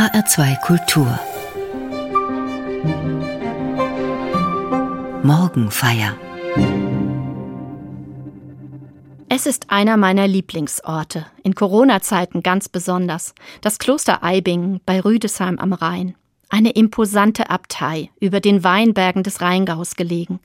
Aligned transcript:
HR2 0.00 0.58
Kultur 0.62 1.20
Morgenfeier 5.22 6.16
Es 9.28 9.44
ist 9.44 9.66
einer 9.68 9.98
meiner 9.98 10.26
Lieblingsorte, 10.26 11.26
in 11.42 11.54
Corona-Zeiten 11.54 12.42
ganz 12.42 12.70
besonders, 12.70 13.34
das 13.60 13.78
Kloster 13.78 14.24
Eibingen 14.24 14.80
bei 14.86 15.00
Rüdesheim 15.00 15.58
am 15.58 15.74
Rhein. 15.74 16.14
Eine 16.48 16.70
imposante 16.70 17.50
Abtei 17.50 18.08
über 18.20 18.40
den 18.40 18.64
Weinbergen 18.64 19.22
des 19.22 19.42
Rheingaus 19.42 19.96
gelegen. 19.96 20.40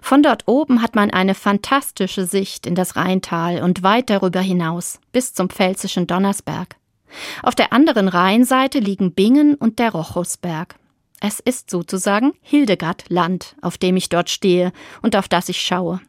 Von 0.00 0.22
dort 0.22 0.44
oben 0.48 0.80
hat 0.80 0.94
man 0.94 1.10
eine 1.10 1.34
fantastische 1.34 2.24
Sicht 2.24 2.66
in 2.66 2.74
das 2.74 2.96
Rheintal 2.96 3.62
und 3.62 3.82
weit 3.82 4.08
darüber 4.08 4.40
hinaus 4.40 4.98
bis 5.12 5.34
zum 5.34 5.50
pfälzischen 5.50 6.06
Donnersberg. 6.06 6.76
Auf 7.42 7.54
der 7.54 7.72
anderen 7.72 8.08
Rheinseite 8.08 8.78
liegen 8.78 9.12
Bingen 9.12 9.54
und 9.54 9.78
der 9.78 9.92
Rochusberg. 9.92 10.76
Es 11.20 11.40
ist 11.40 11.70
sozusagen 11.70 12.32
Hildegard-Land, 12.42 13.56
auf 13.62 13.78
dem 13.78 13.96
ich 13.96 14.08
dort 14.08 14.30
stehe 14.30 14.72
und 15.02 15.16
auf 15.16 15.28
das 15.28 15.48
ich 15.48 15.60
schaue. 15.60 16.00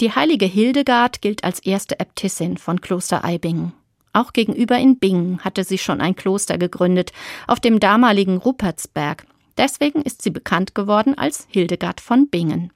Die 0.00 0.12
heilige 0.12 0.46
Hildegard 0.46 1.22
gilt 1.22 1.44
als 1.44 1.58
erste 1.58 1.98
Äbtissin 1.98 2.56
von 2.58 2.80
Kloster 2.80 3.24
Eibingen. 3.24 3.72
Auch 4.12 4.32
gegenüber 4.32 4.78
in 4.78 4.98
Bingen 4.98 5.40
hatte 5.40 5.64
sie 5.64 5.78
schon 5.78 6.00
ein 6.00 6.14
Kloster 6.14 6.56
gegründet, 6.56 7.12
auf 7.48 7.58
dem 7.58 7.80
damaligen 7.80 8.36
Rupertsberg. 8.36 9.26
Deswegen 9.58 10.02
ist 10.02 10.22
sie 10.22 10.30
bekannt 10.30 10.74
geworden 10.74 11.18
als 11.18 11.48
Hildegard 11.50 12.00
von 12.00 12.28
Bingen. 12.28 12.72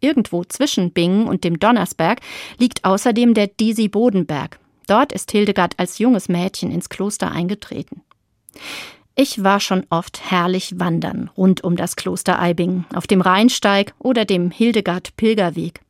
Irgendwo 0.00 0.44
zwischen 0.44 0.92
Bingen 0.92 1.28
und 1.28 1.44
dem 1.44 1.58
Donnersberg 1.58 2.20
liegt 2.58 2.84
außerdem 2.84 3.34
der 3.34 3.48
Disi-Bodenberg. 3.48 4.58
Dort 4.90 5.12
ist 5.12 5.30
Hildegard 5.30 5.74
als 5.78 5.98
junges 6.00 6.28
Mädchen 6.28 6.72
ins 6.72 6.88
Kloster 6.88 7.30
eingetreten. 7.30 8.02
Ich 9.14 9.44
war 9.44 9.60
schon 9.60 9.86
oft 9.88 10.30
herrlich 10.30 10.80
wandern 10.80 11.30
rund 11.36 11.62
um 11.62 11.76
das 11.76 11.94
Kloster 11.94 12.40
Eibingen, 12.40 12.86
auf 12.92 13.06
dem 13.06 13.20
Rheinsteig 13.20 13.94
oder 14.00 14.24
dem 14.24 14.50
Hildegard-Pilgerweg. 14.50 15.80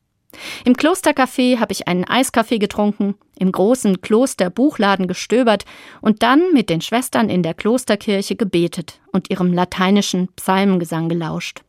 Im 0.65 0.75
Klostercafé 0.75 1.57
habe 1.57 1.71
ich 1.71 1.87
einen 1.87 2.03
Eiskaffee 2.03 2.59
getrunken, 2.59 3.15
im 3.39 3.51
großen 3.51 4.01
Klosterbuchladen 4.01 5.07
gestöbert 5.07 5.65
und 6.01 6.21
dann 6.21 6.53
mit 6.53 6.69
den 6.69 6.81
Schwestern 6.81 7.27
in 7.27 7.41
der 7.41 7.55
Klosterkirche 7.55 8.35
gebetet 8.35 9.01
und 9.11 9.31
ihrem 9.31 9.51
lateinischen 9.51 10.27
Psalmengesang 10.35 11.09
gelauscht. 11.09 11.63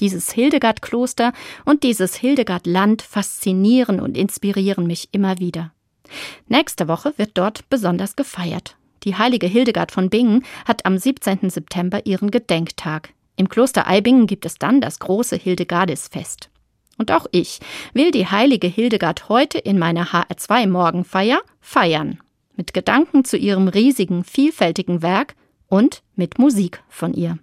Dieses 0.00 0.32
Hildegard-Kloster 0.32 1.32
und 1.64 1.84
dieses 1.84 2.16
Hildegard-Land 2.16 3.02
faszinieren 3.02 4.00
und 4.00 4.16
inspirieren 4.16 4.88
mich 4.88 5.10
immer 5.12 5.38
wieder. 5.38 5.72
Nächste 6.48 6.88
Woche 6.88 7.14
wird 7.16 7.32
dort 7.34 7.68
besonders 7.68 8.16
gefeiert. 8.16 8.76
Die 9.04 9.16
heilige 9.16 9.46
Hildegard 9.46 9.90
von 9.90 10.10
Bingen 10.10 10.44
hat 10.64 10.86
am 10.86 10.96
17. 10.96 11.50
September 11.50 12.06
ihren 12.06 12.30
Gedenktag. 12.30 13.10
Im 13.36 13.48
Kloster 13.48 13.86
Eibingen 13.86 14.26
gibt 14.26 14.46
es 14.46 14.58
dann 14.58 14.80
das 14.80 14.98
große 14.98 15.36
Hildegardisfest. 15.36 16.50
Und 16.98 17.10
auch 17.10 17.26
ich 17.32 17.58
will 17.94 18.10
die 18.10 18.26
heilige 18.26 18.68
Hildegard 18.68 19.28
heute 19.28 19.58
in 19.58 19.78
meiner 19.78 20.12
HR2 20.12 20.68
Morgenfeier 20.68 21.40
feiern. 21.60 22.20
Mit 22.54 22.74
Gedanken 22.74 23.24
zu 23.24 23.36
ihrem 23.36 23.68
riesigen, 23.68 24.24
vielfältigen 24.24 25.02
Werk 25.02 25.34
und 25.68 26.02
mit 26.14 26.38
Musik 26.38 26.82
von 26.88 27.14
ihr. 27.14 27.38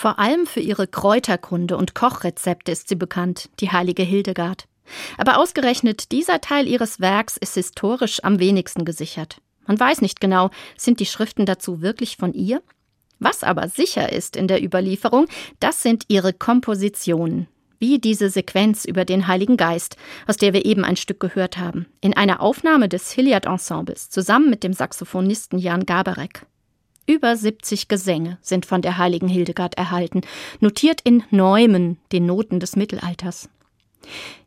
Vor 0.00 0.18
allem 0.18 0.46
für 0.46 0.60
ihre 0.60 0.86
Kräuterkunde 0.86 1.76
und 1.76 1.94
Kochrezepte 1.94 2.72
ist 2.72 2.88
sie 2.88 2.94
bekannt, 2.94 3.50
die 3.60 3.70
heilige 3.70 4.02
Hildegard. 4.02 4.66
Aber 5.18 5.36
ausgerechnet 5.36 6.10
dieser 6.10 6.40
Teil 6.40 6.66
ihres 6.66 7.00
Werks 7.00 7.36
ist 7.36 7.52
historisch 7.52 8.24
am 8.24 8.38
wenigsten 8.38 8.86
gesichert. 8.86 9.42
Man 9.66 9.78
weiß 9.78 10.00
nicht 10.00 10.18
genau, 10.18 10.48
sind 10.78 11.00
die 11.00 11.04
Schriften 11.04 11.44
dazu 11.44 11.82
wirklich 11.82 12.16
von 12.16 12.32
ihr? 12.32 12.62
Was 13.18 13.44
aber 13.44 13.68
sicher 13.68 14.10
ist 14.10 14.36
in 14.36 14.48
der 14.48 14.64
Überlieferung, 14.64 15.26
das 15.58 15.82
sind 15.82 16.04
ihre 16.08 16.32
Kompositionen, 16.32 17.46
wie 17.78 17.98
diese 17.98 18.30
Sequenz 18.30 18.86
über 18.86 19.04
den 19.04 19.26
Heiligen 19.26 19.58
Geist, 19.58 19.98
aus 20.26 20.38
der 20.38 20.54
wir 20.54 20.64
eben 20.64 20.82
ein 20.82 20.96
Stück 20.96 21.20
gehört 21.20 21.58
haben, 21.58 21.84
in 22.00 22.16
einer 22.16 22.40
Aufnahme 22.40 22.88
des 22.88 23.12
Hilliard 23.12 23.44
Ensembles 23.44 24.08
zusammen 24.08 24.48
mit 24.48 24.64
dem 24.64 24.72
Saxophonisten 24.72 25.58
Jan 25.58 25.84
Gaberek. 25.84 26.46
Über 27.06 27.36
70 27.36 27.88
Gesänge 27.88 28.38
sind 28.40 28.66
von 28.66 28.82
der 28.82 28.98
heiligen 28.98 29.28
Hildegard 29.28 29.76
erhalten, 29.76 30.22
notiert 30.60 31.00
in 31.02 31.24
Neumen, 31.30 31.98
den 32.12 32.26
Noten 32.26 32.60
des 32.60 32.76
Mittelalters. 32.76 33.48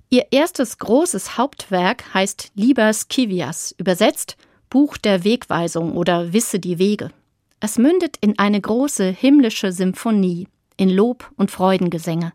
Ihr 0.09 0.27
erstes 0.31 0.77
großes 0.77 1.37
Hauptwerk 1.37 2.13
heißt 2.13 2.51
Liber 2.55 2.93
Scivias, 2.93 3.73
übersetzt 3.77 4.37
Buch 4.69 4.97
der 4.97 5.23
Wegweisung 5.23 5.93
oder 5.93 6.33
Wisse 6.33 6.59
die 6.59 6.79
Wege. 6.79 7.11
Es 7.59 7.77
mündet 7.77 8.17
in 8.21 8.37
eine 8.37 8.59
große 8.59 9.09
himmlische 9.09 9.71
Symphonie, 9.71 10.47
in 10.77 10.89
Lob 10.89 11.31
und 11.35 11.51
Freudengesänge. 11.51 12.33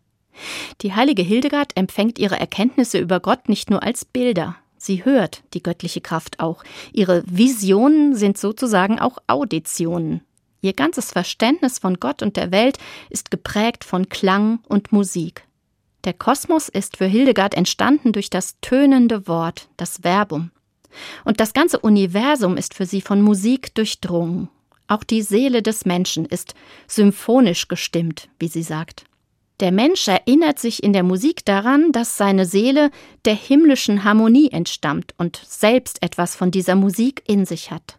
Die 0.82 0.94
heilige 0.94 1.22
Hildegard 1.22 1.76
empfängt 1.76 2.18
ihre 2.18 2.38
Erkenntnisse 2.38 2.98
über 2.98 3.20
Gott 3.20 3.48
nicht 3.48 3.70
nur 3.70 3.82
als 3.82 4.04
Bilder, 4.04 4.56
Sie 4.78 5.04
hört 5.04 5.42
die 5.54 5.62
göttliche 5.62 6.00
Kraft 6.00 6.40
auch. 6.40 6.62
Ihre 6.92 7.22
Visionen 7.26 8.14
sind 8.14 8.38
sozusagen 8.38 8.98
auch 8.98 9.18
Auditionen. 9.26 10.22
Ihr 10.60 10.72
ganzes 10.72 11.12
Verständnis 11.12 11.78
von 11.78 12.00
Gott 12.00 12.22
und 12.22 12.36
der 12.36 12.50
Welt 12.50 12.78
ist 13.10 13.30
geprägt 13.30 13.84
von 13.84 14.08
Klang 14.08 14.60
und 14.68 14.92
Musik. 14.92 15.44
Der 16.04 16.12
Kosmos 16.12 16.68
ist 16.68 16.96
für 16.96 17.06
Hildegard 17.06 17.54
entstanden 17.54 18.12
durch 18.12 18.30
das 18.30 18.56
tönende 18.60 19.28
Wort, 19.28 19.68
das 19.76 19.98
Verbum. 20.02 20.50
Und 21.24 21.40
das 21.40 21.52
ganze 21.52 21.80
Universum 21.80 22.56
ist 22.56 22.74
für 22.74 22.86
sie 22.86 23.00
von 23.00 23.20
Musik 23.20 23.74
durchdrungen. 23.74 24.48
Auch 24.86 25.04
die 25.04 25.22
Seele 25.22 25.62
des 25.62 25.84
Menschen 25.84 26.24
ist 26.24 26.54
symphonisch 26.86 27.68
gestimmt, 27.68 28.28
wie 28.38 28.48
sie 28.48 28.62
sagt. 28.62 29.04
Der 29.60 29.72
Mensch 29.72 30.06
erinnert 30.06 30.60
sich 30.60 30.82
in 30.82 30.92
der 30.92 31.02
Musik 31.02 31.44
daran, 31.44 31.90
dass 31.90 32.16
seine 32.16 32.46
Seele 32.46 32.90
der 33.24 33.34
himmlischen 33.34 34.04
Harmonie 34.04 34.50
entstammt 34.52 35.14
und 35.18 35.40
selbst 35.44 36.00
etwas 36.02 36.36
von 36.36 36.52
dieser 36.52 36.76
Musik 36.76 37.22
in 37.26 37.44
sich 37.44 37.72
hat. 37.72 37.98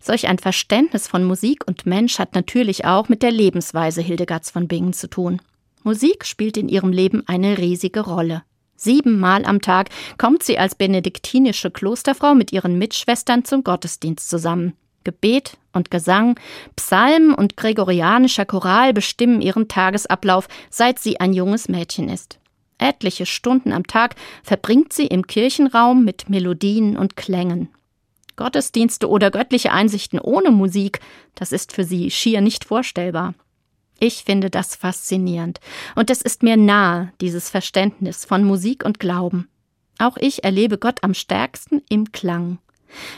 Solch 0.00 0.28
ein 0.28 0.38
Verständnis 0.38 1.08
von 1.08 1.24
Musik 1.24 1.66
und 1.66 1.86
Mensch 1.86 2.18
hat 2.18 2.34
natürlich 2.34 2.84
auch 2.84 3.08
mit 3.08 3.22
der 3.22 3.30
Lebensweise 3.30 4.02
Hildegards 4.02 4.50
von 4.50 4.68
Bingen 4.68 4.92
zu 4.92 5.08
tun. 5.08 5.40
Musik 5.82 6.26
spielt 6.26 6.56
in 6.56 6.68
ihrem 6.68 6.92
Leben 6.92 7.22
eine 7.26 7.56
riesige 7.56 8.00
Rolle. 8.00 8.42
Siebenmal 8.76 9.44
am 9.44 9.60
Tag 9.60 9.88
kommt 10.18 10.42
sie 10.42 10.58
als 10.58 10.74
benediktinische 10.74 11.70
Klosterfrau 11.70 12.34
mit 12.34 12.52
ihren 12.52 12.78
Mitschwestern 12.78 13.44
zum 13.44 13.64
Gottesdienst 13.64 14.28
zusammen. 14.28 14.74
Gebet 15.04 15.58
und 15.72 15.90
Gesang, 15.90 16.38
Psalmen 16.76 17.34
und 17.34 17.56
gregorianischer 17.56 18.44
Choral 18.44 18.92
bestimmen 18.92 19.40
ihren 19.40 19.68
Tagesablauf, 19.68 20.48
seit 20.68 20.98
sie 20.98 21.20
ein 21.20 21.32
junges 21.32 21.68
Mädchen 21.68 22.08
ist. 22.08 22.38
Etliche 22.78 23.26
Stunden 23.26 23.72
am 23.72 23.86
Tag 23.86 24.16
verbringt 24.42 24.92
sie 24.92 25.06
im 25.06 25.26
Kirchenraum 25.26 26.04
mit 26.04 26.30
Melodien 26.30 26.96
und 26.96 27.16
Klängen. 27.16 27.68
Gottesdienste 28.36 29.08
oder 29.08 29.30
göttliche 29.30 29.70
Einsichten 29.72 30.18
ohne 30.18 30.50
Musik, 30.50 31.00
das 31.34 31.52
ist 31.52 31.72
für 31.72 31.84
sie 31.84 32.10
schier 32.10 32.40
nicht 32.40 32.64
vorstellbar. 32.64 33.34
Ich 33.98 34.24
finde 34.24 34.48
das 34.48 34.74
faszinierend, 34.74 35.60
und 35.94 36.08
es 36.08 36.22
ist 36.22 36.42
mir 36.42 36.56
nahe, 36.56 37.12
dieses 37.20 37.50
Verständnis 37.50 38.24
von 38.24 38.44
Musik 38.44 38.82
und 38.82 38.98
Glauben. 38.98 39.48
Auch 39.98 40.16
ich 40.16 40.42
erlebe 40.42 40.78
Gott 40.78 41.04
am 41.04 41.12
stärksten 41.12 41.82
im 41.90 42.12
Klang. 42.12 42.58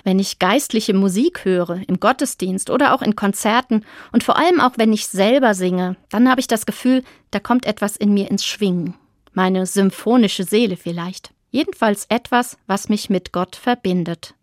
Wenn 0.04 0.18
ich 0.18 0.38
geistliche 0.38 0.94
Musik 0.94 1.44
höre, 1.44 1.80
im 1.86 2.00
Gottesdienst 2.00 2.70
oder 2.70 2.94
auch 2.94 3.02
in 3.02 3.16
Konzerten 3.16 3.84
und 4.12 4.24
vor 4.24 4.36
allem 4.36 4.60
auch 4.60 4.72
wenn 4.76 4.92
ich 4.92 5.06
selber 5.06 5.54
singe, 5.54 5.96
dann 6.10 6.28
habe 6.28 6.40
ich 6.40 6.46
das 6.46 6.66
Gefühl, 6.66 7.02
da 7.30 7.40
kommt 7.40 7.66
etwas 7.66 7.96
in 7.96 8.14
mir 8.14 8.30
ins 8.30 8.44
Schwingen. 8.44 8.94
Meine 9.32 9.66
symphonische 9.66 10.44
Seele 10.44 10.76
vielleicht. 10.76 11.32
Jedenfalls 11.50 12.06
etwas, 12.08 12.58
was 12.66 12.88
mich 12.88 13.10
mit 13.10 13.32
Gott 13.32 13.56
verbindet. 13.56 14.34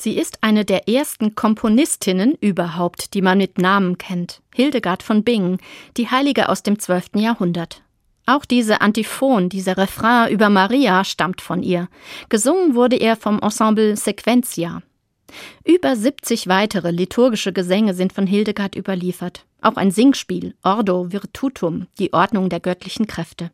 Sie 0.00 0.16
ist 0.16 0.38
eine 0.40 0.64
der 0.64 0.88
ersten 0.88 1.34
Komponistinnen 1.34 2.34
überhaupt, 2.40 3.12
die 3.12 3.20
man 3.20 3.36
mit 3.36 3.58
Namen 3.58 3.98
kennt. 3.98 4.40
Hildegard 4.54 5.02
von 5.02 5.24
Bingen, 5.24 5.58
die 5.98 6.08
Heilige 6.08 6.48
aus 6.48 6.62
dem 6.62 6.78
12. 6.78 7.16
Jahrhundert. 7.16 7.82
Auch 8.24 8.46
diese 8.46 8.80
Antiphon, 8.80 9.50
dieser 9.50 9.76
Refrain 9.76 10.32
über 10.32 10.48
Maria 10.48 11.04
stammt 11.04 11.42
von 11.42 11.62
ihr. 11.62 11.86
Gesungen 12.30 12.74
wurde 12.74 12.96
er 12.96 13.14
vom 13.14 13.40
Ensemble 13.40 13.94
Sequentia. 13.94 14.80
Über 15.66 15.94
70 15.94 16.48
weitere 16.48 16.92
liturgische 16.92 17.52
Gesänge 17.52 17.92
sind 17.92 18.14
von 18.14 18.26
Hildegard 18.26 18.76
überliefert. 18.76 19.44
Auch 19.60 19.76
ein 19.76 19.90
Singspiel, 19.90 20.54
Ordo 20.62 21.12
Virtutum, 21.12 21.88
die 21.98 22.14
Ordnung 22.14 22.48
der 22.48 22.60
göttlichen 22.60 23.06
Kräfte. 23.06 23.50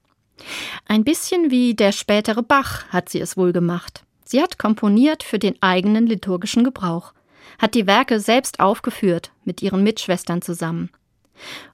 Ein 0.86 1.02
bisschen 1.02 1.50
wie 1.50 1.74
der 1.74 1.90
spätere 1.90 2.44
Bach 2.44 2.86
hat 2.90 3.08
sie 3.08 3.20
es 3.20 3.36
wohl 3.36 3.52
gemacht. 3.52 4.05
Sie 4.28 4.42
hat 4.42 4.58
komponiert 4.58 5.22
für 5.22 5.38
den 5.38 5.60
eigenen 5.62 6.06
liturgischen 6.06 6.64
Gebrauch, 6.64 7.12
hat 7.58 7.74
die 7.74 7.86
Werke 7.86 8.18
selbst 8.18 8.58
aufgeführt, 8.58 9.30
mit 9.44 9.62
ihren 9.62 9.84
Mitschwestern 9.84 10.42
zusammen. 10.42 10.90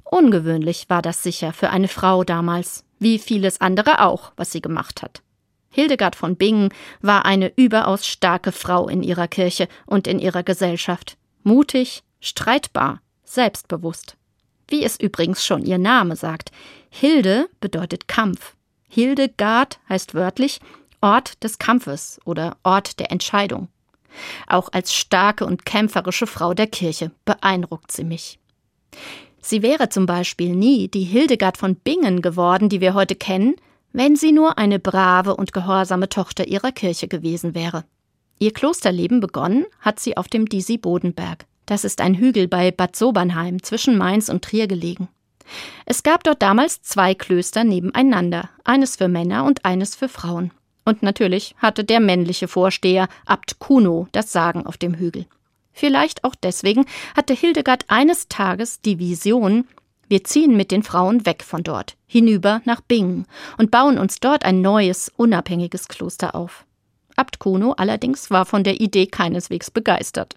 Ungewöhnlich 0.05 0.85
war 0.89 1.01
das 1.01 1.23
sicher 1.23 1.55
für 1.55 1.71
eine 1.71 1.89
Frau 1.89 2.25
damals, 2.25 2.85
wie 2.99 3.19
vieles 3.19 3.61
andere 3.63 4.01
auch, 4.05 4.33
was 4.37 4.53
sie 4.53 4.61
gemacht 4.61 5.03
hat. 5.03 5.23
Hildegard 5.71 6.15
von 6.15 6.37
Bingen 6.37 6.69
war 7.01 7.25
eine 7.25 7.51
überaus 7.57 8.07
starke 8.07 8.53
Frau 8.53 8.87
in 8.87 9.03
ihrer 9.03 9.29
Kirche 9.29 9.67
und 9.87 10.07
in 10.07 10.19
ihrer 10.19 10.43
Gesellschaft. 10.43 11.17
Mutig, 11.43 12.03
streitbar, 12.21 13.01
selbstbewusst. 13.25 14.19
Wie 14.69 14.85
es 14.85 15.01
übrigens 15.01 15.45
schon 15.45 15.65
ihr 15.65 15.79
Name 15.79 16.17
sagt. 16.17 16.51
Hilde 16.91 17.49
bedeutet 17.61 18.07
Kampf. 18.07 18.55
Hildegard 18.89 19.81
heißt 19.89 20.15
wörtlich 20.15 20.61
Ort 21.03 21.43
des 21.43 21.59
Kampfes 21.59 22.21
oder 22.25 22.57
Ort 22.63 22.99
der 23.01 23.11
Entscheidung. 23.11 23.69
Auch 24.47 24.71
als 24.73 24.95
starke 24.95 25.45
und 25.45 25.67
kämpferische 25.67 26.27
Frau 26.27 26.55
der 26.55 26.67
Kirche 26.67 27.11
beeindruckt 27.25 27.93
sie 27.93 28.05
mich. 28.05 28.39
Sie 29.41 29.63
wäre 29.63 29.89
zum 29.89 30.07
Beispiel 30.07 30.55
nie 30.55 30.89
die 30.89 31.03
Hildegard 31.03 31.57
von 31.57 31.75
Bingen 31.75 32.23
geworden, 32.23 32.69
die 32.69 32.81
wir 32.81 32.95
heute 32.95 33.17
kennen, 33.17 33.57
wenn 33.93 34.17
sie 34.17 34.33
nur 34.33 34.57
eine 34.59 34.79
brave 34.79 35.37
und 35.37 35.53
gehorsame 35.53 36.09
Tochter 36.09 36.47
ihrer 36.47 36.73
Kirche 36.73 37.09
gewesen 37.09 37.55
wäre. 37.55 37.85
Ihr 38.39 38.53
Klosterleben 38.53 39.21
begonnen 39.21 39.67
hat 39.81 40.01
sie 40.01 40.17
auf 40.17 40.29
dem 40.29 40.47
Disi-Bodenberg. 40.47 41.47
Das 41.67 41.85
ist 41.85 42.01
ein 42.01 42.15
Hügel 42.15 42.49
bei 42.49 42.71
Bad 42.71 42.97
Sobernheim 42.97 43.63
zwischen 43.63 43.97
Mainz 43.99 44.29
und 44.29 44.45
Trier 44.45 44.67
gelegen. 44.67 45.09
Es 45.87 46.03
gab 46.03 46.25
dort 46.25 46.43
damals 46.43 46.83
zwei 46.83 47.15
Klöster 47.15 47.65
nebeneinander, 47.65 48.49
eines 48.65 48.97
für 48.97 49.09
Männer 49.09 49.45
und 49.45 49.65
eines 49.65 49.95
für 49.95 50.09
Frauen. 50.09 50.53
Und 50.85 51.03
natürlich 51.03 51.55
hatte 51.59 51.85
der 51.85 52.01
männliche 52.01 52.49
Vorsteher 52.49 53.09
Abt 53.25 53.59
Kuno 53.59 54.09
das 54.13 54.33
Sagen 54.33 54.67
auf 54.67 54.77
dem 54.77 54.95
Hügel. 54.95 55.27
Vielleicht 55.73 56.25
auch 56.25 56.35
deswegen 56.35 56.85
hatte 57.17 57.35
Hildegard 57.35 57.85
eines 57.89 58.29
Tages 58.29 58.81
die 58.81 58.99
Vision, 58.99 59.65
Wir 60.09 60.25
ziehen 60.25 60.57
mit 60.59 60.71
den 60.71 60.83
Frauen 60.83 61.25
weg 61.25 61.43
von 61.43 61.63
dort, 61.63 61.97
hinüber 62.07 62.61
nach 62.67 62.83
Bingen 62.83 63.27
und 63.57 63.71
bauen 63.71 63.97
uns 63.97 64.21
dort 64.21 64.45
ein 64.45 64.61
neues, 64.61 65.11
unabhängiges 65.17 65.89
Kloster 65.89 66.35
auf. 66.35 66.67
Abt 67.17 67.39
Kuno 67.39 67.73
allerdings 67.73 68.31
war 68.31 68.45
von 68.45 68.65
der 68.65 68.81
Idee 68.81 69.07
keineswegs 69.07 69.71
begeistert. 69.71 70.35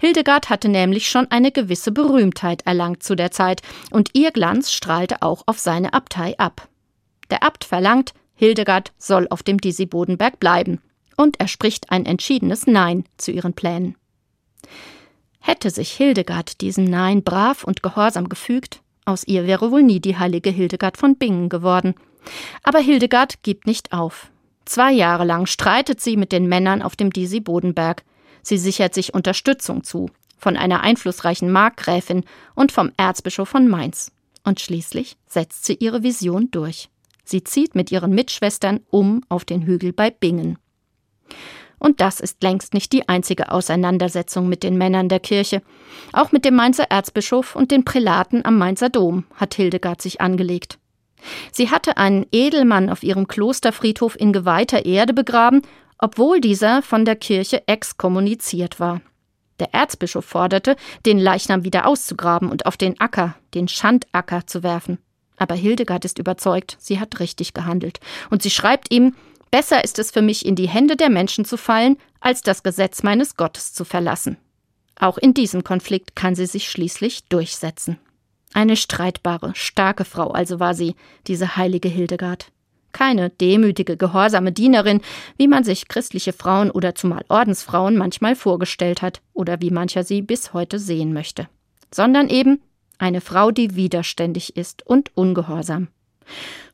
Hildegard 0.00 0.48
hatte 0.48 0.68
nämlich 0.68 1.10
schon 1.10 1.30
eine 1.30 1.52
gewisse 1.52 1.92
Berühmtheit 1.92 2.62
erlangt 2.64 3.02
zu 3.02 3.16
der 3.16 3.30
Zeit, 3.30 3.60
und 3.90 4.10
ihr 4.14 4.30
Glanz 4.30 4.72
strahlte 4.72 5.20
auch 5.20 5.42
auf 5.46 5.58
seine 5.58 5.92
Abtei 5.92 6.38
ab. 6.38 6.68
Der 7.30 7.42
Abt 7.42 7.64
verlangt, 7.64 8.14
Hildegard 8.38 8.92
soll 8.98 9.26
auf 9.30 9.42
dem 9.42 9.58
Disi-Bodenberg 9.58 10.38
bleiben, 10.38 10.80
und 11.16 11.40
er 11.40 11.48
spricht 11.48 11.90
ein 11.90 12.06
entschiedenes 12.06 12.68
Nein 12.68 13.04
zu 13.16 13.32
ihren 13.32 13.52
Plänen. 13.52 13.96
Hätte 15.40 15.70
sich 15.70 15.90
Hildegard 15.90 16.60
diesem 16.60 16.84
Nein 16.84 17.24
brav 17.24 17.64
und 17.64 17.82
gehorsam 17.82 18.28
gefügt, 18.28 18.80
aus 19.04 19.24
ihr 19.26 19.48
wäre 19.48 19.72
wohl 19.72 19.82
nie 19.82 19.98
die 19.98 20.18
heilige 20.18 20.50
Hildegard 20.50 20.96
von 20.96 21.16
Bingen 21.16 21.48
geworden. 21.48 21.96
Aber 22.62 22.78
Hildegard 22.78 23.42
gibt 23.42 23.66
nicht 23.66 23.92
auf. 23.92 24.30
Zwei 24.66 24.92
Jahre 24.92 25.24
lang 25.24 25.46
streitet 25.46 26.00
sie 26.00 26.16
mit 26.16 26.30
den 26.30 26.46
Männern 26.46 26.80
auf 26.80 26.94
dem 26.94 27.10
Disi 27.10 27.40
Bodenberg. 27.40 28.04
Sie 28.42 28.58
sichert 28.58 28.94
sich 28.94 29.14
Unterstützung 29.14 29.82
zu, 29.82 30.10
von 30.36 30.56
einer 30.56 30.82
einflussreichen 30.82 31.50
Markgräfin 31.50 32.24
und 32.54 32.70
vom 32.70 32.92
Erzbischof 32.96 33.48
von 33.48 33.66
Mainz. 33.66 34.12
Und 34.44 34.60
schließlich 34.60 35.16
setzt 35.26 35.64
sie 35.64 35.74
ihre 35.74 36.04
Vision 36.04 36.52
durch. 36.52 36.88
Sie 37.28 37.44
zieht 37.44 37.74
mit 37.74 37.92
ihren 37.92 38.12
Mitschwestern 38.12 38.80
um 38.88 39.22
auf 39.28 39.44
den 39.44 39.66
Hügel 39.66 39.92
bei 39.92 40.10
Bingen. 40.10 40.58
Und 41.78 42.00
das 42.00 42.20
ist 42.20 42.42
längst 42.42 42.72
nicht 42.72 42.90
die 42.94 43.06
einzige 43.06 43.52
Auseinandersetzung 43.52 44.48
mit 44.48 44.62
den 44.62 44.78
Männern 44.78 45.10
der 45.10 45.20
Kirche. 45.20 45.60
Auch 46.14 46.32
mit 46.32 46.46
dem 46.46 46.56
Mainzer 46.56 46.84
Erzbischof 46.84 47.54
und 47.54 47.70
den 47.70 47.84
Prälaten 47.84 48.46
am 48.46 48.56
Mainzer 48.56 48.88
Dom 48.88 49.24
hat 49.34 49.54
Hildegard 49.54 50.00
sich 50.00 50.22
angelegt. 50.22 50.78
Sie 51.52 51.70
hatte 51.70 51.98
einen 51.98 52.24
Edelmann 52.32 52.88
auf 52.88 53.02
ihrem 53.02 53.28
Klosterfriedhof 53.28 54.18
in 54.18 54.32
geweihter 54.32 54.86
Erde 54.86 55.12
begraben, 55.12 55.60
obwohl 55.98 56.40
dieser 56.40 56.80
von 56.80 57.04
der 57.04 57.16
Kirche 57.16 57.68
exkommuniziert 57.68 58.80
war. 58.80 59.02
Der 59.60 59.74
Erzbischof 59.74 60.24
forderte, 60.24 60.76
den 61.04 61.18
Leichnam 61.18 61.64
wieder 61.64 61.86
auszugraben 61.86 62.50
und 62.50 62.64
auf 62.64 62.78
den 62.78 62.98
Acker, 63.00 63.36
den 63.52 63.68
Schandacker, 63.68 64.46
zu 64.46 64.62
werfen. 64.62 64.98
Aber 65.38 65.54
Hildegard 65.54 66.04
ist 66.04 66.18
überzeugt, 66.18 66.76
sie 66.80 67.00
hat 67.00 67.20
richtig 67.20 67.54
gehandelt. 67.54 68.00
Und 68.30 68.42
sie 68.42 68.50
schreibt 68.50 68.90
ihm, 68.90 69.14
Besser 69.50 69.82
ist 69.82 69.98
es 69.98 70.10
für 70.10 70.22
mich, 70.22 70.44
in 70.44 70.56
die 70.56 70.68
Hände 70.68 70.96
der 70.96 71.08
Menschen 71.08 71.44
zu 71.44 71.56
fallen, 71.56 71.96
als 72.20 72.42
das 72.42 72.62
Gesetz 72.62 73.02
meines 73.02 73.36
Gottes 73.36 73.72
zu 73.72 73.84
verlassen. 73.84 74.36
Auch 74.98 75.16
in 75.16 75.32
diesem 75.32 75.64
Konflikt 75.64 76.16
kann 76.16 76.34
sie 76.34 76.46
sich 76.46 76.68
schließlich 76.68 77.24
durchsetzen. 77.28 77.98
Eine 78.52 78.76
streitbare, 78.76 79.52
starke 79.54 80.04
Frau 80.04 80.30
also 80.30 80.60
war 80.60 80.74
sie, 80.74 80.96
diese 81.26 81.56
heilige 81.56 81.88
Hildegard. 81.88 82.50
Keine 82.92 83.30
demütige, 83.30 83.96
gehorsame 83.96 84.50
Dienerin, 84.50 85.02
wie 85.36 85.46
man 85.46 85.62
sich 85.62 85.88
christliche 85.88 86.32
Frauen 86.32 86.70
oder 86.70 86.94
zumal 86.94 87.24
Ordensfrauen 87.28 87.96
manchmal 87.96 88.34
vorgestellt 88.34 89.02
hat 89.02 89.20
oder 89.34 89.60
wie 89.60 89.70
mancher 89.70 90.04
sie 90.04 90.22
bis 90.22 90.52
heute 90.54 90.78
sehen 90.78 91.12
möchte, 91.12 91.48
sondern 91.94 92.28
eben 92.28 92.60
eine 92.98 93.20
Frau, 93.20 93.50
die 93.50 93.74
widerständig 93.76 94.56
ist 94.56 94.86
und 94.86 95.16
ungehorsam. 95.16 95.88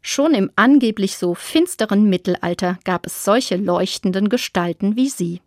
Schon 0.02 0.34
im 0.34 0.50
angeblich 0.56 1.16
so 1.16 1.34
finsteren 1.34 2.08
Mittelalter 2.08 2.78
gab 2.84 3.06
es 3.06 3.24
solche 3.24 3.56
leuchtenden 3.56 4.28
Gestalten 4.28 4.96
wie 4.96 5.08
sie. 5.08 5.40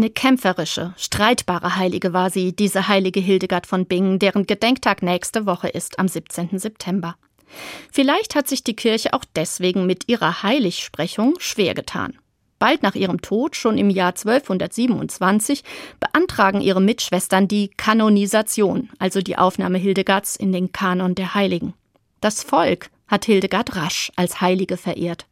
Eine 0.00 0.08
kämpferische, 0.08 0.94
streitbare 0.96 1.76
Heilige 1.76 2.14
war 2.14 2.30
sie, 2.30 2.56
diese 2.56 2.88
heilige 2.88 3.20
Hildegard 3.20 3.66
von 3.66 3.84
Bingen, 3.84 4.18
deren 4.18 4.46
Gedenktag 4.46 5.02
nächste 5.02 5.44
Woche 5.44 5.68
ist, 5.68 5.98
am 5.98 6.08
17. 6.08 6.58
September. 6.58 7.16
Vielleicht 7.92 8.34
hat 8.34 8.48
sich 8.48 8.64
die 8.64 8.74
Kirche 8.74 9.12
auch 9.12 9.26
deswegen 9.36 9.84
mit 9.84 10.08
ihrer 10.08 10.42
Heiligsprechung 10.42 11.34
schwer 11.38 11.74
getan. 11.74 12.16
Bald 12.58 12.82
nach 12.82 12.94
ihrem 12.94 13.20
Tod, 13.20 13.56
schon 13.56 13.76
im 13.76 13.90
Jahr 13.90 14.14
1227, 14.16 15.64
beantragen 16.00 16.62
ihre 16.62 16.80
Mitschwestern 16.80 17.46
die 17.46 17.68
Kanonisation, 17.68 18.88
also 18.98 19.20
die 19.20 19.36
Aufnahme 19.36 19.76
Hildegards 19.76 20.34
in 20.34 20.50
den 20.50 20.72
Kanon 20.72 21.14
der 21.14 21.34
Heiligen. 21.34 21.74
Das 22.22 22.42
Volk 22.42 22.88
hat 23.06 23.26
Hildegard 23.26 23.76
rasch 23.76 24.10
als 24.16 24.40
Heilige 24.40 24.78
verehrt. 24.78 25.26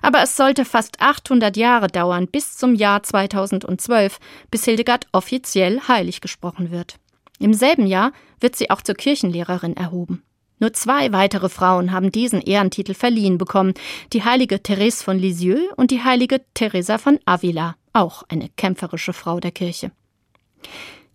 Aber 0.00 0.22
es 0.22 0.36
sollte 0.36 0.64
fast 0.64 1.00
800 1.00 1.56
Jahre 1.56 1.88
dauern, 1.88 2.26
bis 2.26 2.56
zum 2.56 2.74
Jahr 2.74 3.02
2012, 3.02 4.18
bis 4.50 4.64
Hildegard 4.64 5.06
offiziell 5.12 5.80
heilig 5.88 6.20
gesprochen 6.20 6.70
wird. 6.70 6.96
Im 7.38 7.54
selben 7.54 7.86
Jahr 7.86 8.12
wird 8.40 8.56
sie 8.56 8.70
auch 8.70 8.82
zur 8.82 8.94
Kirchenlehrerin 8.94 9.76
erhoben. 9.76 10.22
Nur 10.58 10.72
zwei 10.72 11.12
weitere 11.12 11.48
Frauen 11.48 11.90
haben 11.90 12.12
diesen 12.12 12.40
Ehrentitel 12.40 12.94
verliehen 12.94 13.36
bekommen, 13.36 13.74
die 14.12 14.22
heilige 14.22 14.62
Therese 14.62 15.02
von 15.02 15.18
Lisieux 15.18 15.72
und 15.76 15.90
die 15.90 16.04
heilige 16.04 16.40
Teresa 16.54 16.98
von 16.98 17.18
Avila, 17.24 17.74
auch 17.92 18.22
eine 18.28 18.48
kämpferische 18.50 19.12
Frau 19.12 19.40
der 19.40 19.50
Kirche. 19.50 19.90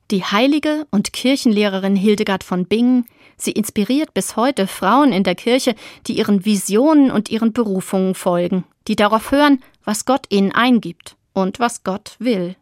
Die 0.09 0.23
Heilige 0.23 0.87
und 0.89 1.11
Kirchenlehrerin 1.11 1.97
Hildegard 1.97 2.45
von 2.45 2.65
Bingen, 2.65 3.05
sie 3.35 3.51
inspiriert 3.51 4.13
bis 4.13 4.37
heute 4.37 4.65
Frauen 4.65 5.11
in 5.11 5.23
der 5.23 5.35
Kirche, 5.35 5.75
die 6.07 6.17
ihren 6.17 6.45
Visionen 6.45 7.11
und 7.11 7.29
ihren 7.29 7.51
Berufungen 7.51 8.15
folgen, 8.15 8.63
die 8.87 8.95
darauf 8.95 9.31
hören, 9.31 9.61
was 9.83 10.05
Gott 10.05 10.27
ihnen 10.29 10.53
eingibt 10.53 11.17
und 11.33 11.59
was 11.59 11.83
Gott 11.83 12.15
will. 12.19 12.55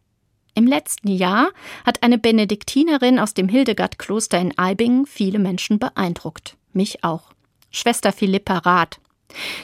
Im 0.56 0.66
letzten 0.66 1.10
Jahr 1.10 1.50
hat 1.86 2.02
eine 2.02 2.18
Benediktinerin 2.18 3.20
aus 3.20 3.36
dem 3.36 3.48
Hildegard-Kloster 3.48 4.40
in 4.40 4.58
Eibingen 4.58 5.06
viele 5.06 5.38
Menschen 5.38 5.78
beeindruckt. 5.78 6.58
Mich 6.74 7.04
auch. 7.04 7.32
Schwester 7.70 8.12
Philippa 8.12 8.60
Rath. 8.60 9.00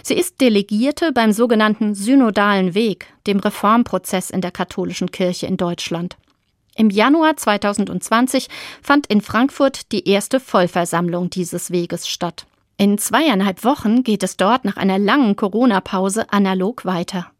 Sie 0.03 0.15
ist 0.15 0.39
Delegierte 0.39 1.13
beim 1.13 1.31
sogenannten 1.31 1.95
Synodalen 1.95 2.75
Weg, 2.75 3.07
dem 3.25 3.39
Reformprozess 3.39 4.29
in 4.29 4.41
der 4.41 4.51
katholischen 4.51 5.09
Kirche 5.11 5.47
in 5.47 5.57
Deutschland. 5.57 6.17
Im 6.75 6.89
Januar 6.89 7.35
2020 7.35 8.47
fand 8.81 9.07
in 9.07 9.21
Frankfurt 9.21 9.91
die 9.91 10.07
erste 10.07 10.39
Vollversammlung 10.39 11.29
dieses 11.29 11.71
Weges 11.71 12.07
statt. 12.07 12.45
In 12.77 12.97
zweieinhalb 12.97 13.63
Wochen 13.63 14.03
geht 14.03 14.23
es 14.23 14.37
dort 14.37 14.65
nach 14.65 14.77
einer 14.77 14.97
langen 14.97 15.35
Corona-Pause 15.35 16.31
analog 16.31 16.85
weiter. 16.85 17.31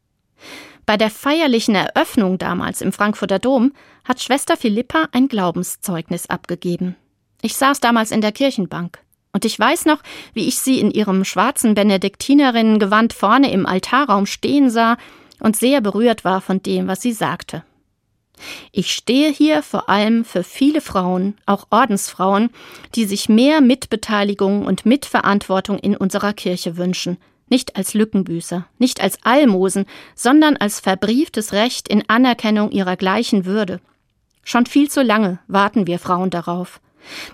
Bei 0.86 0.98
der 0.98 1.10
feierlichen 1.10 1.76
Eröffnung 1.76 2.38
damals 2.38 2.82
im 2.82 2.92
Frankfurter 2.92 3.40
Dom 3.40 3.72
hat 4.04 4.22
Schwester 4.22 4.58
Philippa 4.58 5.08
ein 5.14 5.28
Glaubenszeugnis 5.28 6.30
abgegeben. 6.30 6.96
Ich 7.42 7.56
saß 7.56 7.80
damals 7.80 8.12
in 8.12 8.22
der 8.22 8.32
Kirchenbank. 8.32 9.00
Und 9.34 9.46
ich 9.46 9.58
weiß 9.58 9.86
noch, 9.86 10.00
wie 10.34 10.48
ich 10.48 10.60
sie 10.60 10.80
in 10.80 10.92
ihrem 10.92 11.24
schwarzen 11.24 11.74
Benediktinerinnengewand 11.74 13.14
vorne 13.14 13.52
im 13.52 13.66
Altarraum 13.66 14.26
stehen 14.26 14.70
sah 14.70 14.98
und 15.40 15.56
sehr 15.56 15.80
berührt 15.80 16.26
war 16.26 16.42
von 16.42 16.62
dem, 16.62 16.88
was 16.88 17.02
sie 17.02 17.14
sagte. 17.14 17.64
Ich 18.72 18.92
stehe 18.92 19.32
hier 19.32 19.64
vor 19.64 19.90
allem 19.90 20.26
für 20.26 20.44
viele 20.44 20.82
Frauen, 20.82 21.36
auch 21.46 21.68
Ordensfrauen, 21.70 22.50
die 22.96 23.06
sich 23.06 23.30
mehr 23.30 23.62
Mitbeteiligung 23.62 24.66
und 24.66 24.86
Mitverantwortung 24.86 25.80
in 25.80 25.96
unserer 25.96 26.34
Kirche 26.34 26.78
wünschen, 26.78 27.18
nicht 27.50 27.76
als 27.76 27.94
Lückenbüßer, 27.94 28.66
nicht 28.80 29.02
als 29.02 29.20
Almosen, 29.24 29.86
sondern 30.16 30.58
als 30.58 30.80
verbrieftes 30.80 31.54
Recht 31.54 31.88
in 31.88 32.08
Anerkennung 32.10 32.72
ihrer 32.72 32.96
gleichen 32.96 33.46
Würde. 33.46 33.80
Schon 34.44 34.66
viel 34.66 34.90
zu 34.90 35.04
lange 35.04 35.40
warten 35.48 35.86
wir 35.88 36.00
Frauen 36.00 36.30
darauf. 36.30 36.82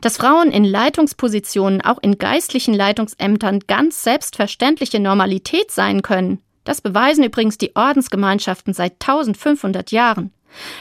Dass 0.01 0.17
Frauen 0.17 0.51
in 0.51 0.63
Leitungspositionen, 0.63 1.81
auch 1.81 1.97
in 2.01 2.17
geistlichen 2.17 2.73
Leitungsämtern, 2.73 3.61
ganz 3.67 4.03
selbstverständliche 4.03 4.99
Normalität 4.99 5.71
sein 5.71 6.01
können, 6.01 6.39
das 6.63 6.81
beweisen 6.81 7.23
übrigens 7.23 7.57
die 7.57 7.75
Ordensgemeinschaften 7.75 8.73
seit 8.73 8.93
1500 8.93 9.91
Jahren. 9.91 10.31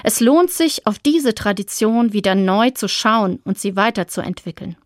Es 0.03 0.21
lohnt 0.21 0.51
sich, 0.51 0.87
auf 0.87 0.99
diese 0.99 1.35
Tradition 1.35 2.13
wieder 2.13 2.35
neu 2.35 2.71
zu 2.71 2.89
schauen 2.89 3.41
und 3.45 3.59
sie 3.59 3.77
weiterzuentwickeln. 3.77 4.77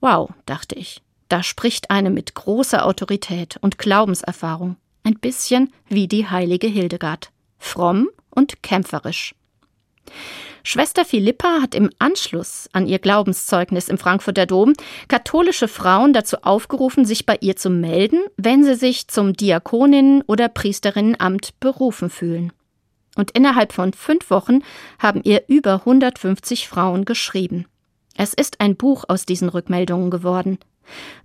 Wow, 0.00 0.30
dachte 0.46 0.74
ich, 0.74 1.02
da 1.28 1.42
spricht 1.42 1.90
eine 1.90 2.10
mit 2.10 2.34
großer 2.34 2.84
Autorität 2.84 3.56
und 3.60 3.78
Glaubenserfahrung, 3.78 4.76
ein 5.02 5.18
bisschen 5.18 5.72
wie 5.88 6.08
die 6.08 6.28
heilige 6.28 6.66
Hildegard, 6.66 7.30
fromm 7.58 8.08
und 8.30 8.62
kämpferisch. 8.62 9.34
Schwester 10.66 11.04
Philippa 11.04 11.60
hat 11.60 11.74
im 11.74 11.90
Anschluss 11.98 12.70
an 12.72 12.86
ihr 12.86 12.98
Glaubenszeugnis 12.98 13.88
im 13.88 13.98
Frankfurter 13.98 14.46
Dom 14.46 14.72
katholische 15.08 15.68
Frauen 15.68 16.14
dazu 16.14 16.38
aufgerufen, 16.42 17.04
sich 17.04 17.26
bei 17.26 17.36
ihr 17.40 17.54
zu 17.56 17.68
melden, 17.68 18.20
wenn 18.38 18.64
sie 18.64 18.74
sich 18.74 19.08
zum 19.08 19.34
Diakoninnen- 19.34 20.22
oder 20.26 20.48
Priesterinnenamt 20.48 21.60
berufen 21.60 22.08
fühlen. 22.08 22.52
Und 23.16 23.30
innerhalb 23.32 23.72
von 23.72 23.92
fünf 23.92 24.30
Wochen 24.30 24.62
haben 24.98 25.22
ihr 25.22 25.44
über 25.48 25.74
150 25.74 26.68
Frauen 26.68 27.04
geschrieben. 27.04 27.66
Es 28.16 28.34
ist 28.34 28.60
ein 28.60 28.76
Buch 28.76 29.04
aus 29.08 29.26
diesen 29.26 29.48
Rückmeldungen 29.48 30.10
geworden. 30.10 30.58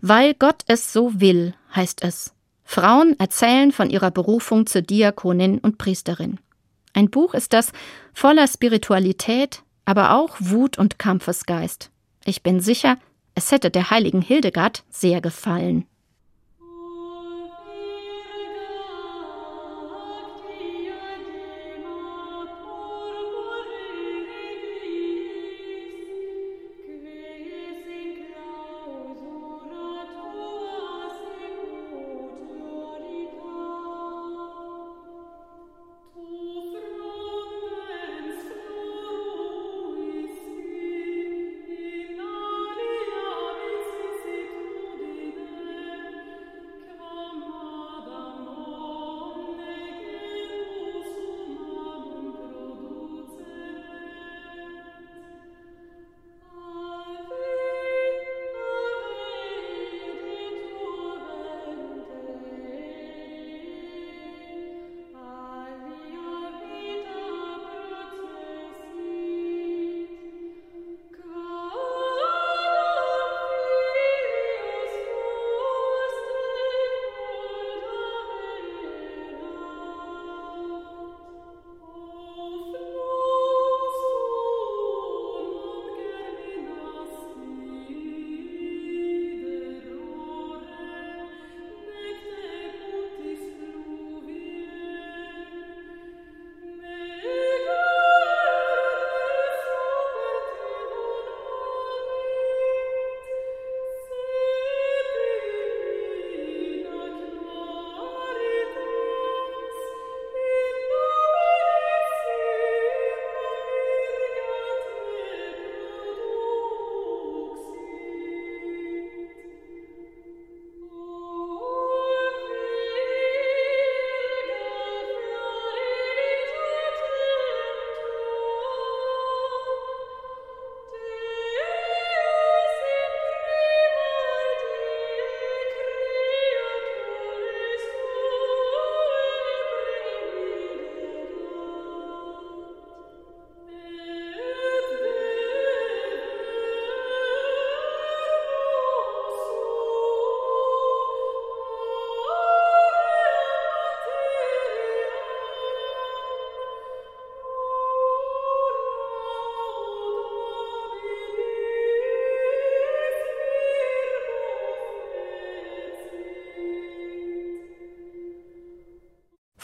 Weil 0.02 0.34
Gott 0.34 0.64
es 0.68 0.94
so 0.94 1.20
will, 1.20 1.54
heißt 1.76 2.04
es. 2.04 2.34
Frauen 2.64 3.20
erzählen 3.20 3.72
von 3.72 3.90
ihrer 3.90 4.12
Berufung 4.12 4.68
zur 4.68 4.82
Diakonin 4.82 5.58
und 5.58 5.78
Priesterin. 5.78 6.40
Ein 6.94 7.10
Buch 7.10 7.34
ist 7.34 7.54
das 7.54 7.72
voller 8.14 8.48
Spiritualität, 8.48 9.64
aber 9.86 10.14
auch 10.14 10.36
Wut 10.40 10.78
und 10.78 11.00
Kampfesgeist. 11.00 11.90
Ich 12.26 12.44
bin 12.44 12.60
sicher, 12.60 12.98
es 13.36 13.52
hätte 13.52 13.72
der 13.72 13.90
heiligen 13.90 14.22
Hildegard 14.22 14.84
sehr 14.90 15.22
gefallen. 15.22 15.86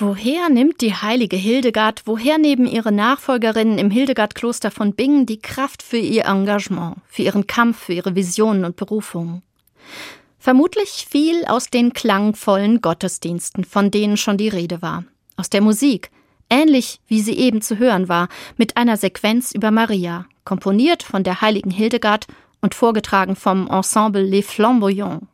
Woher 0.08 0.50
nimmt 0.50 0.82
die 0.82 0.94
heilige 0.94 1.36
Hildegard, 1.36 2.04
woher 2.06 2.38
nehmen 2.38 2.68
ihre 2.68 2.92
Nachfolgerinnen 2.92 3.80
im 3.80 3.90
Hildegardkloster 3.90 4.70
von 4.70 4.94
Bingen 4.94 5.26
die 5.26 5.40
Kraft 5.40 5.82
für 5.82 5.98
ihr 5.98 6.26
Engagement, 6.26 6.98
für 7.08 7.24
ihren 7.24 7.48
Kampf, 7.48 7.86
für 7.86 7.94
ihre 7.94 8.14
Visionen 8.14 8.66
und 8.66 8.76
Berufungen? 8.76 9.42
Vermutlich 10.38 11.08
viel 11.10 11.44
aus 11.46 11.72
den 11.72 11.92
klangvollen 11.92 12.82
Gottesdiensten, 12.82 13.64
von 13.64 13.90
denen 13.90 14.16
schon 14.16 14.38
die 14.38 14.48
Rede 14.48 14.84
war, 14.84 15.06
aus 15.38 15.50
der 15.50 15.62
Musik, 15.62 16.12
ähnlich 16.52 17.00
wie 17.08 17.22
sie 17.22 17.40
eben 17.40 17.64
zu 17.64 17.80
hören 17.80 18.08
war, 18.08 18.30
mit 18.58 18.78
einer 18.78 18.98
Sequenz 18.98 19.54
über 19.54 19.72
Maria, 19.72 20.28
komponiert 20.44 21.02
von 21.02 21.24
der 21.24 21.42
heiligen 21.42 21.72
Hildegard 21.72 22.28
und 22.62 22.76
vorgetragen 22.76 23.36
vom 23.36 23.68
Ensemble 23.68 24.22
Les 24.22 24.46
Flamboyants. 24.46 25.26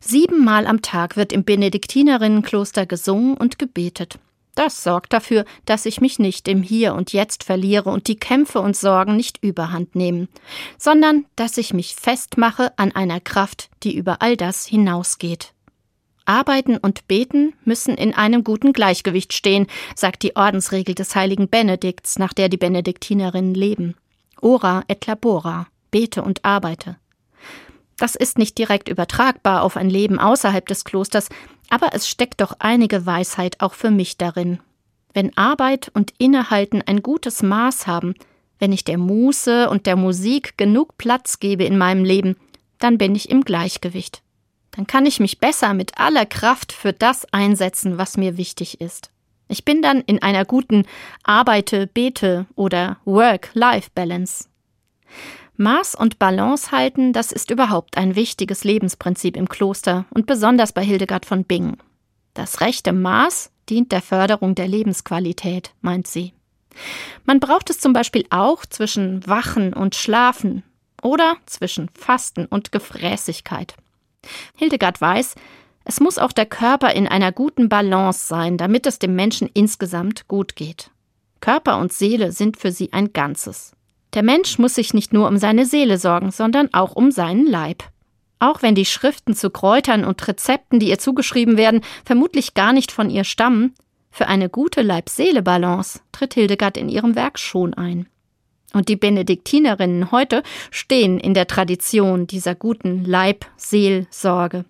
Siebenmal 0.00 0.66
am 0.66 0.82
Tag 0.82 1.16
wird 1.16 1.32
im 1.32 1.44
Benediktinerinnenkloster 1.44 2.86
gesungen 2.86 3.36
und 3.36 3.58
gebetet. 3.58 4.18
Das 4.54 4.82
sorgt 4.82 5.12
dafür, 5.12 5.44
dass 5.64 5.86
ich 5.86 6.00
mich 6.00 6.18
nicht 6.18 6.48
im 6.48 6.62
Hier 6.62 6.94
und 6.94 7.12
Jetzt 7.12 7.44
verliere 7.44 7.90
und 7.90 8.08
die 8.08 8.16
Kämpfe 8.16 8.60
und 8.60 8.76
Sorgen 8.76 9.16
nicht 9.16 9.42
überhand 9.42 9.94
nehmen, 9.94 10.28
sondern 10.76 11.24
dass 11.36 11.56
ich 11.56 11.72
mich 11.72 11.94
festmache 11.94 12.76
an 12.76 12.92
einer 12.92 13.20
Kraft, 13.20 13.70
die 13.82 13.96
über 13.96 14.20
all 14.22 14.36
das 14.36 14.66
hinausgeht. 14.66 15.54
Arbeiten 16.26 16.76
und 16.76 17.08
Beten 17.08 17.54
müssen 17.64 17.96
in 17.96 18.14
einem 18.14 18.44
guten 18.44 18.72
Gleichgewicht 18.72 19.32
stehen, 19.32 19.66
sagt 19.94 20.22
die 20.22 20.36
Ordensregel 20.36 20.94
des 20.94 21.14
heiligen 21.14 21.48
Benedikts, 21.48 22.18
nach 22.18 22.32
der 22.32 22.48
die 22.48 22.56
Benediktinerinnen 22.56 23.54
leben. 23.54 23.94
Ora 24.40 24.84
et 24.88 25.06
labora, 25.06 25.66
bete 25.90 26.22
und 26.22 26.44
arbeite. 26.44 26.96
Das 28.00 28.14
ist 28.14 28.38
nicht 28.38 28.56
direkt 28.56 28.88
übertragbar 28.88 29.62
auf 29.62 29.76
ein 29.76 29.90
Leben 29.90 30.18
außerhalb 30.18 30.66
des 30.66 30.84
Klosters, 30.84 31.28
aber 31.68 31.90
es 31.92 32.08
steckt 32.08 32.40
doch 32.40 32.54
einige 32.58 33.04
Weisheit 33.04 33.60
auch 33.60 33.74
für 33.74 33.90
mich 33.90 34.16
darin. 34.16 34.58
Wenn 35.12 35.36
Arbeit 35.36 35.90
und 35.92 36.14
Innehalten 36.16 36.80
ein 36.80 37.02
gutes 37.02 37.42
Maß 37.42 37.86
haben, 37.86 38.14
wenn 38.58 38.72
ich 38.72 38.84
der 38.84 38.96
Muße 38.96 39.68
und 39.68 39.84
der 39.84 39.96
Musik 39.96 40.56
genug 40.56 40.96
Platz 40.96 41.40
gebe 41.40 41.64
in 41.64 41.76
meinem 41.76 42.02
Leben, 42.02 42.36
dann 42.78 42.96
bin 42.96 43.14
ich 43.14 43.28
im 43.28 43.42
Gleichgewicht. 43.42 44.22
Dann 44.70 44.86
kann 44.86 45.04
ich 45.04 45.20
mich 45.20 45.38
besser 45.38 45.74
mit 45.74 45.98
aller 45.98 46.24
Kraft 46.24 46.72
für 46.72 46.94
das 46.94 47.30
einsetzen, 47.34 47.98
was 47.98 48.16
mir 48.16 48.38
wichtig 48.38 48.80
ist. 48.80 49.10
Ich 49.46 49.66
bin 49.66 49.82
dann 49.82 50.00
in 50.00 50.22
einer 50.22 50.46
guten 50.46 50.86
Arbeite, 51.22 51.86
Bete 51.86 52.46
oder 52.54 52.96
Work-Life-Balance. 53.04 54.48
Maß 55.60 55.94
und 55.94 56.18
Balance 56.18 56.72
halten, 56.72 57.12
das 57.12 57.32
ist 57.32 57.50
überhaupt 57.50 57.98
ein 57.98 58.16
wichtiges 58.16 58.64
Lebensprinzip 58.64 59.36
im 59.36 59.46
Kloster 59.46 60.06
und 60.08 60.24
besonders 60.24 60.72
bei 60.72 60.82
Hildegard 60.82 61.26
von 61.26 61.44
Bingen. 61.44 61.76
Das 62.32 62.62
rechte 62.62 62.94
Maß 62.94 63.50
dient 63.68 63.92
der 63.92 64.00
Förderung 64.00 64.54
der 64.54 64.66
Lebensqualität, 64.66 65.72
meint 65.82 66.06
sie. 66.06 66.32
Man 67.26 67.40
braucht 67.40 67.68
es 67.68 67.78
zum 67.78 67.92
Beispiel 67.92 68.24
auch 68.30 68.64
zwischen 68.64 69.26
Wachen 69.26 69.74
und 69.74 69.94
Schlafen 69.94 70.62
oder 71.02 71.36
zwischen 71.44 71.90
Fasten 71.90 72.46
und 72.46 72.72
Gefräßigkeit. 72.72 73.74
Hildegard 74.56 74.98
weiß, 74.98 75.34
es 75.84 76.00
muss 76.00 76.16
auch 76.16 76.32
der 76.32 76.46
Körper 76.46 76.94
in 76.94 77.06
einer 77.06 77.32
guten 77.32 77.68
Balance 77.68 78.26
sein, 78.26 78.56
damit 78.56 78.86
es 78.86 78.98
dem 78.98 79.14
Menschen 79.14 79.50
insgesamt 79.52 80.26
gut 80.26 80.56
geht. 80.56 80.90
Körper 81.40 81.78
und 81.78 81.92
Seele 81.92 82.32
sind 82.32 82.56
für 82.56 82.72
sie 82.72 82.94
ein 82.94 83.12
Ganzes. 83.12 83.72
Der 84.14 84.22
Mensch 84.22 84.58
muss 84.58 84.74
sich 84.74 84.94
nicht 84.94 85.12
nur 85.12 85.28
um 85.28 85.36
seine 85.36 85.66
Seele 85.66 85.98
sorgen, 85.98 86.30
sondern 86.30 86.72
auch 86.74 86.92
um 86.96 87.10
seinen 87.10 87.46
Leib. 87.46 87.84
Auch 88.40 88.62
wenn 88.62 88.74
die 88.74 88.86
Schriften 88.86 89.34
zu 89.34 89.50
Kräutern 89.50 90.04
und 90.04 90.26
Rezepten, 90.26 90.80
die 90.80 90.88
ihr 90.88 90.98
zugeschrieben 90.98 91.56
werden, 91.56 91.82
vermutlich 92.04 92.54
gar 92.54 92.72
nicht 92.72 92.90
von 92.90 93.10
ihr 93.10 93.24
stammen, 93.24 93.74
für 94.10 94.26
eine 94.26 94.48
gute 94.48 94.82
Leib-Seele-Balance 94.82 96.00
tritt 96.10 96.34
Hildegard 96.34 96.76
in 96.76 96.88
ihrem 96.88 97.14
Werk 97.14 97.38
schon 97.38 97.74
ein. 97.74 98.08
Und 98.72 98.88
die 98.88 98.96
Benediktinerinnen 98.96 100.10
heute 100.10 100.42
stehen 100.70 101.18
in 101.18 101.34
der 101.34 101.46
Tradition 101.46 102.26
dieser 102.26 102.54
guten 102.54 103.04
Leib-Seel-Sorge. 103.04 104.64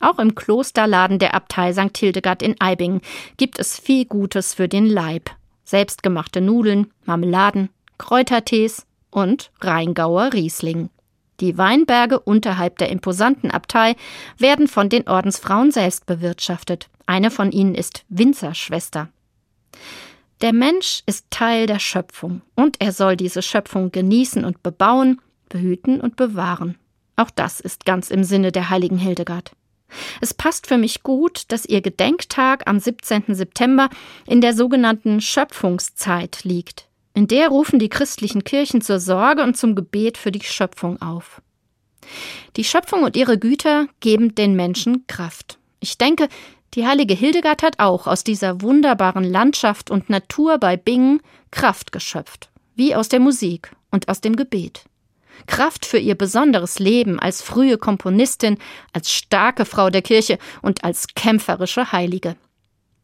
Auch 0.00 0.18
im 0.18 0.34
Klosterladen 0.34 1.18
der 1.18 1.34
Abtei 1.34 1.72
St. 1.72 1.96
Hildegard 1.96 2.42
in 2.42 2.60
Eibingen 2.60 3.00
gibt 3.36 3.58
es 3.58 3.78
viel 3.78 4.04
Gutes 4.04 4.54
für 4.54 4.68
den 4.68 4.86
Leib. 4.86 5.30
Selbstgemachte 5.64 6.40
Nudeln, 6.40 6.92
Marmeladen, 7.04 7.70
Kräutertees 7.98 8.86
und 9.10 9.50
Rheingauer 9.60 10.32
Riesling. 10.32 10.90
Die 11.40 11.58
Weinberge 11.58 12.20
unterhalb 12.20 12.78
der 12.78 12.90
imposanten 12.90 13.50
Abtei 13.50 13.96
werden 14.38 14.68
von 14.68 14.88
den 14.88 15.08
Ordensfrauen 15.08 15.72
selbst 15.72 16.06
bewirtschaftet. 16.06 16.88
Eine 17.06 17.30
von 17.30 17.50
ihnen 17.50 17.74
ist 17.74 18.04
Winzerschwester. 18.08 19.08
Der 20.40 20.52
Mensch 20.52 21.02
ist 21.06 21.26
Teil 21.30 21.66
der 21.66 21.78
Schöpfung 21.78 22.42
und 22.54 22.80
er 22.80 22.92
soll 22.92 23.16
diese 23.16 23.42
Schöpfung 23.42 23.92
genießen 23.92 24.44
und 24.44 24.62
bebauen, 24.62 25.20
behüten 25.48 26.00
und 26.00 26.16
bewahren. 26.16 26.76
Auch 27.16 27.30
das 27.30 27.60
ist 27.60 27.84
ganz 27.84 28.10
im 28.10 28.24
Sinne 28.24 28.52
der 28.52 28.70
heiligen 28.70 28.98
Hildegard. 28.98 29.52
Es 30.20 30.34
passt 30.34 30.66
für 30.66 30.78
mich 30.78 31.02
gut, 31.02 31.44
dass 31.48 31.66
ihr 31.66 31.80
Gedenktag 31.80 32.64
am 32.66 32.80
17. 32.80 33.34
September 33.34 33.88
in 34.26 34.40
der 34.40 34.54
sogenannten 34.54 35.20
Schöpfungszeit 35.20 36.42
liegt. 36.44 36.88
In 37.14 37.28
der 37.28 37.48
rufen 37.48 37.78
die 37.78 37.88
christlichen 37.88 38.42
Kirchen 38.42 38.80
zur 38.80 38.98
Sorge 38.98 39.44
und 39.44 39.56
zum 39.56 39.76
Gebet 39.76 40.18
für 40.18 40.32
die 40.32 40.42
Schöpfung 40.42 41.00
auf. 41.00 41.40
Die 42.56 42.64
Schöpfung 42.64 43.04
und 43.04 43.16
ihre 43.16 43.38
Güter 43.38 43.86
geben 44.00 44.34
den 44.34 44.56
Menschen 44.56 45.06
Kraft. 45.06 45.58
Ich 45.78 45.96
denke, 45.96 46.28
die 46.74 46.86
heilige 46.86 47.14
Hildegard 47.14 47.62
hat 47.62 47.78
auch 47.78 48.08
aus 48.08 48.24
dieser 48.24 48.60
wunderbaren 48.62 49.22
Landschaft 49.22 49.92
und 49.92 50.10
Natur 50.10 50.58
bei 50.58 50.76
Bingen 50.76 51.20
Kraft 51.52 51.92
geschöpft, 51.92 52.50
wie 52.74 52.96
aus 52.96 53.08
der 53.08 53.20
Musik 53.20 53.70
und 53.92 54.08
aus 54.08 54.20
dem 54.20 54.34
Gebet. 54.34 54.84
Kraft 55.46 55.86
für 55.86 55.98
ihr 55.98 56.16
besonderes 56.16 56.80
Leben 56.80 57.20
als 57.20 57.42
frühe 57.42 57.78
Komponistin, 57.78 58.58
als 58.92 59.12
starke 59.12 59.64
Frau 59.64 59.88
der 59.88 60.02
Kirche 60.02 60.38
und 60.62 60.82
als 60.82 61.06
kämpferische 61.14 61.92
Heilige. 61.92 62.36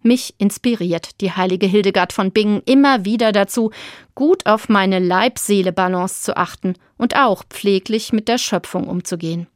Mich 0.03 0.35
inspiriert 0.39 1.21
die 1.21 1.33
heilige 1.33 1.67
Hildegard 1.67 2.13
von 2.13 2.31
Bingen 2.31 2.63
immer 2.65 3.05
wieder 3.05 3.33
dazu, 3.33 3.71
gut 4.15 4.47
auf 4.47 4.69
meine 4.69 4.99
Leib-Seele-Balance 4.99 6.23
zu 6.23 6.37
achten 6.37 6.75
und 6.97 7.17
auch 7.17 7.45
pfleglich 7.45 8.13
mit 8.13 8.27
der 8.29 8.39
Schöpfung 8.39 8.89
umzugehen. 8.89 9.47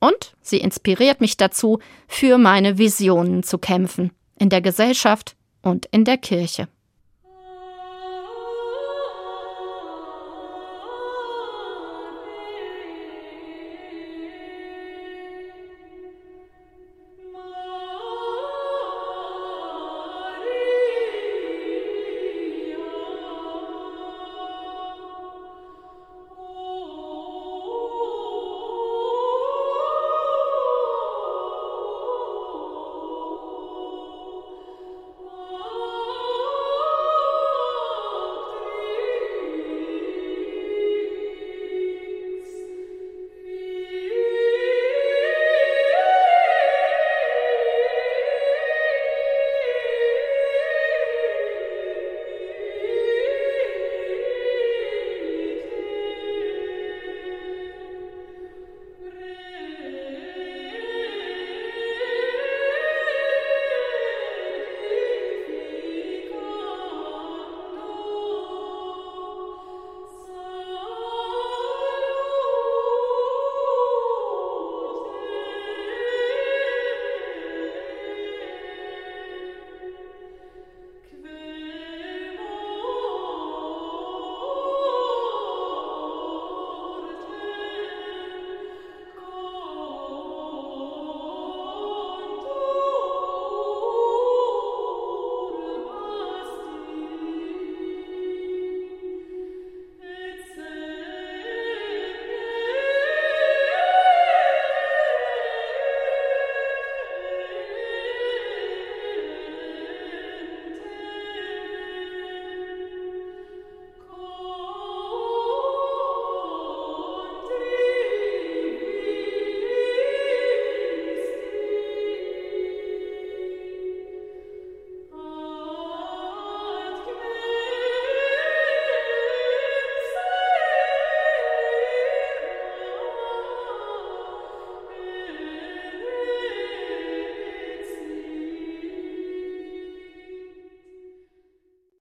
Und 0.00 0.34
sie 0.42 0.58
inspiriert 0.58 1.20
mich 1.20 1.36
dazu, 1.36 1.78
für 2.08 2.36
meine 2.36 2.78
Visionen 2.78 3.44
zu 3.44 3.58
kämpfen, 3.58 4.10
in 4.36 4.48
der 4.48 4.60
Gesellschaft 4.60 5.36
und 5.62 5.86
in 5.92 6.04
der 6.04 6.18
Kirche. 6.18 6.66